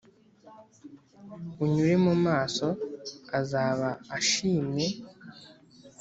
[1.63, 2.67] unyure mu maso
[3.39, 4.87] azaba ashimye